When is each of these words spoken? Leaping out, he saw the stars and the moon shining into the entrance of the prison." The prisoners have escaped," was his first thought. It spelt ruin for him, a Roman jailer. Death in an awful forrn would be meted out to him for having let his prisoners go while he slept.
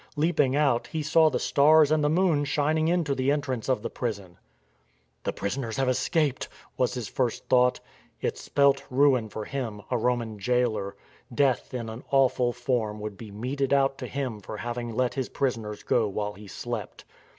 Leaping 0.15 0.55
out, 0.55 0.87
he 0.87 1.03
saw 1.03 1.29
the 1.29 1.37
stars 1.37 1.91
and 1.91 2.03
the 2.03 2.09
moon 2.09 2.43
shining 2.43 2.87
into 2.87 3.13
the 3.13 3.29
entrance 3.31 3.69
of 3.69 3.83
the 3.83 3.89
prison." 3.91 4.35
The 5.25 5.31
prisoners 5.31 5.77
have 5.77 5.87
escaped," 5.87 6.47
was 6.75 6.95
his 6.95 7.07
first 7.07 7.45
thought. 7.49 7.79
It 8.19 8.35
spelt 8.35 8.81
ruin 8.89 9.29
for 9.29 9.45
him, 9.45 9.83
a 9.91 9.99
Roman 9.99 10.39
jailer. 10.39 10.95
Death 11.31 11.71
in 11.75 11.87
an 11.87 12.03
awful 12.09 12.51
forrn 12.51 12.99
would 12.99 13.15
be 13.15 13.29
meted 13.29 13.73
out 13.73 13.99
to 13.99 14.07
him 14.07 14.39
for 14.41 14.57
having 14.57 14.91
let 14.95 15.13
his 15.13 15.29
prisoners 15.29 15.83
go 15.83 16.07
while 16.07 16.33
he 16.33 16.47
slept. 16.47 17.03